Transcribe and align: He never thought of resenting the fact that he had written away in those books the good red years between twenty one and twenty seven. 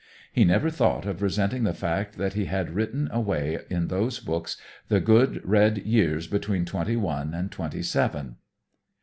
He 0.33 0.45
never 0.45 0.71
thought 0.71 1.05
of 1.05 1.21
resenting 1.21 1.63
the 1.63 1.75
fact 1.75 2.17
that 2.17 2.33
he 2.33 2.45
had 2.45 2.71
written 2.73 3.07
away 3.11 3.59
in 3.69 3.87
those 3.87 4.19
books 4.19 4.57
the 4.87 4.99
good 4.99 5.39
red 5.47 5.77
years 5.77 6.25
between 6.25 6.65
twenty 6.65 6.95
one 6.95 7.35
and 7.35 7.51
twenty 7.51 7.83
seven. 7.83 8.37